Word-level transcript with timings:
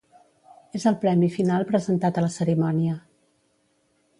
És 0.79 0.87
el 0.91 0.95
premi 1.03 1.29
final 1.35 1.67
presentat 1.73 2.17
a 2.17 2.25
la 2.27 2.33
cerimònia. 2.37 2.99